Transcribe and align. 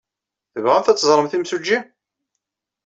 Tebɣamt 0.53 0.91
ad 0.91 0.97
teẓremt 0.97 1.33
imsujji? 1.37 1.79